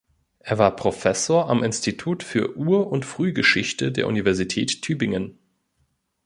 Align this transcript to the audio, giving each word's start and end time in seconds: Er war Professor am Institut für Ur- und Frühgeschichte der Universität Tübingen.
Er 0.39 0.57
war 0.57 0.75
Professor 0.75 1.47
am 1.47 1.63
Institut 1.63 2.23
für 2.23 2.57
Ur- 2.57 2.87
und 2.91 3.05
Frühgeschichte 3.05 3.91
der 3.91 4.07
Universität 4.07 4.81
Tübingen. 4.81 5.37